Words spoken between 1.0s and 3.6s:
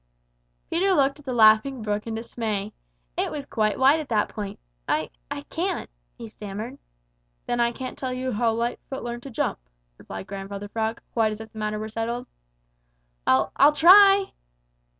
at the Laughing Brook in dismay. It was